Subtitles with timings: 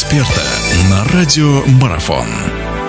[0.00, 0.42] эксперта
[0.88, 2.79] на радио Марафон.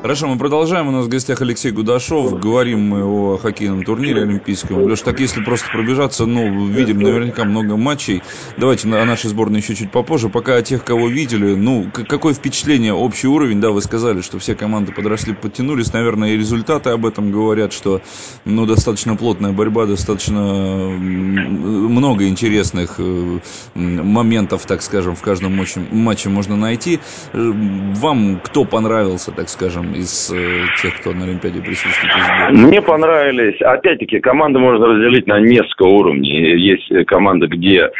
[0.00, 0.86] Хорошо, мы продолжаем.
[0.86, 2.38] У нас в гостях Алексей Гудашов.
[2.38, 4.84] Говорим мы о хоккейном турнире олимпийском.
[4.84, 8.22] Леш, так если просто пробежаться, ну, видим наверняка много матчей.
[8.56, 10.28] Давайте о нашей сборной еще чуть попозже.
[10.28, 14.54] Пока о тех, кого видели, ну, какое впечатление, общий уровень, да, вы сказали, что все
[14.54, 15.92] команды подросли, подтянулись.
[15.92, 18.00] Наверное, и результаты об этом говорят, что,
[18.44, 23.38] ну, достаточно плотная борьба, достаточно много интересных э,
[23.74, 27.00] моментов, так скажем, в каждом матче, матче можно найти.
[27.32, 27.52] Э,
[27.96, 32.14] вам кто понравился, так скажем, из э, тех, кто на Олимпиаде присутствует?
[32.50, 33.60] Мне понравились.
[33.60, 36.56] Опять-таки, команды можно разделить на несколько уровней.
[36.56, 37.90] Есть команды, где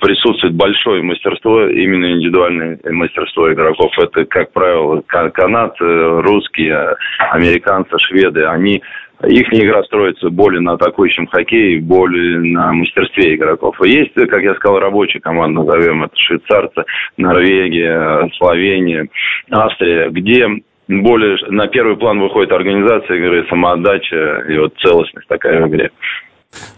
[0.00, 3.92] присутствует большое мастерство, именно индивидуальное мастерство игроков.
[3.98, 8.44] Это, как правило, канад, э, русские, американцы, шведы.
[8.44, 8.82] Они
[9.24, 13.76] их игра строится более на атакующем хоккее, более на мастерстве игроков.
[13.84, 16.84] есть, как я сказал, рабочая команда, назовем это швейцарцы,
[17.16, 19.08] Норвегия, Словения,
[19.50, 20.46] Австрия, где
[20.88, 25.90] более на первый план выходит организация игры, самоотдача и вот целостность такая в игре.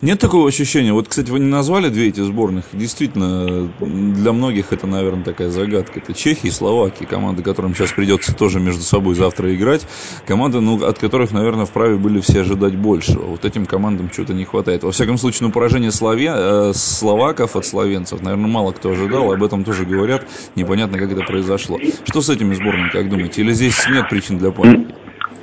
[0.01, 0.93] Нет такого ощущения?
[0.93, 2.67] Вот, кстати, вы не назвали две эти сборных.
[2.73, 5.99] Действительно, для многих это, наверное, такая загадка.
[5.99, 9.87] Это Чехия и Словакия, команды, которым сейчас придется тоже между собой завтра играть.
[10.27, 13.25] Команды, ну, от которых, наверное, вправе были все ожидать большего.
[13.25, 14.85] Вот этим командам чего-то не хватает.
[14.85, 16.33] Во всяком случае, ну, поражение слове...
[16.33, 19.33] э, словаков от словенцев, наверное, мало кто ожидал.
[19.33, 20.27] Об этом тоже говорят.
[20.55, 21.79] Непонятно, как это произошло.
[22.05, 23.41] Что с этими сборными, как думаете?
[23.43, 24.95] Или здесь нет причин для паники?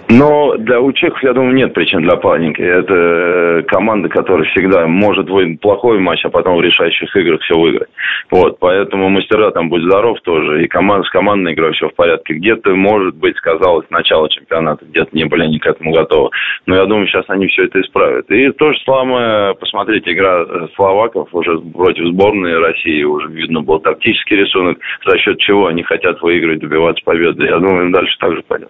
[0.09, 2.61] Но для у чехов, я думаю, нет причин для паники.
[2.61, 7.57] Это э, команда, которая всегда может выиграть плохой матч, а потом в решающих играх все
[7.57, 7.89] выиграть.
[8.29, 12.35] Вот, поэтому мастера там будь здоров тоже, и команда с командной игрой все в порядке.
[12.35, 16.29] Где-то, может быть, сказалось начало чемпионата, где-то не были они к этому готовы.
[16.67, 18.29] Но я думаю, сейчас они все это исправят.
[18.29, 23.79] И то же самое, посмотрите, игра э, словаков уже против сборной России, уже видно был
[23.79, 27.45] тактический рисунок, за счет чего они хотят выиграть, добиваться победы.
[27.45, 28.69] Я думаю, им дальше так же пойдет.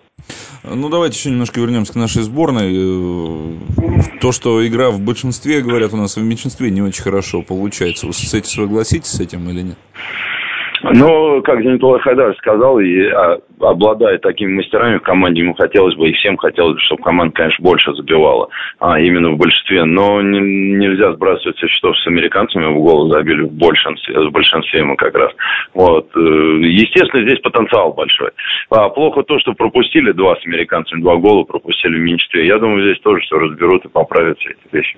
[0.63, 2.71] Ну, давайте еще немножко вернемся к нашей сборной.
[2.71, 3.57] Э,
[4.21, 8.05] то, что игра в большинстве, говорят, у нас в меньшинстве не очень хорошо получается.
[8.05, 9.77] Вы с этим согласитесь с этим или нет?
[10.93, 16.09] Но, как Зенитулай Хайдар сказал, и а, обладая такими мастерами в команде, ему хотелось бы,
[16.09, 19.83] и всем хотелось бы, чтобы команда, конечно, больше забивала, а именно в большинстве.
[19.85, 24.83] Но не, нельзя сбрасывать со счетов с американцами, в голову забили в большинстве, в большинстве
[24.83, 25.31] мы как раз.
[25.73, 26.09] Вот.
[26.15, 28.29] Э, естественно, здесь потенциал большой.
[28.69, 32.45] А плохо то, что пропустили два с американцами, два гола пропустили в меньшинстве.
[32.45, 34.97] Я думаю, здесь тоже все разберут и поправят все эти вещи.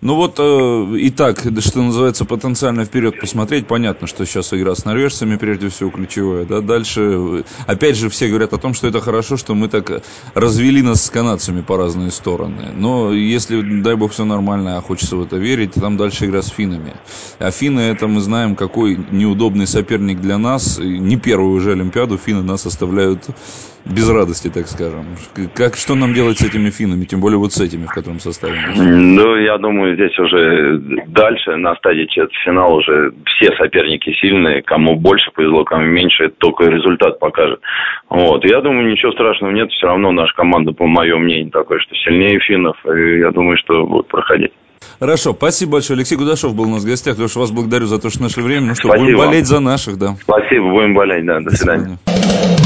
[0.00, 4.84] Ну вот, э, и так, что называется, потенциально вперед посмотреть, понятно, что сейчас игра с
[4.84, 9.36] норвежцами, прежде всего, ключевая, да, дальше, опять же, все говорят о том, что это хорошо,
[9.36, 10.02] что мы так
[10.34, 15.16] развели нас с канадцами по разные стороны, но если, дай бог, все нормально, а хочется
[15.16, 16.94] в это верить, там дальше игра с финнами,
[17.38, 22.42] а финны, это мы знаем, какой неудобный соперник для нас, не первую уже Олимпиаду финны
[22.42, 23.28] нас оставляют
[23.86, 25.06] без радости, так скажем.
[25.54, 28.58] Как, что нам делать с этими финнами, тем более вот с этими, в котором составе?
[28.74, 30.78] Ну, я думаю, здесь уже
[31.08, 36.64] дальше, на стадии четвертьфинала уже все соперники сильные, кому больше повезло, кому меньше, это только
[36.64, 37.60] результат покажет.
[38.08, 41.94] Вот, я думаю, ничего страшного нет, все равно наша команда, по моему мнению, такой, что
[41.94, 44.52] сильнее финнов, и я думаю, что будет проходить.
[44.98, 45.96] Хорошо, спасибо большое.
[45.98, 47.18] Алексей Гудашов был у нас в гостях.
[47.18, 48.68] Леша, вас благодарю за то, что нашли время.
[48.68, 49.04] Ну что, спасибо.
[49.04, 50.16] будем болеть за наших, да.
[50.22, 51.40] Спасибо, будем болеть, да.
[51.40, 51.98] До, До свидания.
[52.04, 52.65] свидания.